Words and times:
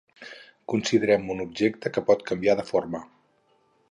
Considerem 0.71 1.27
un 1.33 1.43
objecte 1.43 1.93
que 1.97 2.03
pot 2.09 2.25
canviar 2.31 2.57
de 2.61 2.67
forma. 2.73 3.05